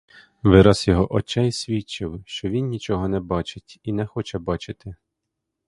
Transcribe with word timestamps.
Вираз 0.43 0.87
його 0.87 1.13
очей 1.13 1.51
свідчив, 1.51 2.23
що 2.25 2.49
він 2.49 2.65
нічого 2.67 3.07
не 3.07 3.19
бачить 3.19 3.79
і 3.83 3.93
не 3.93 4.05
хоче 4.05 4.39
бачити. 4.39 4.95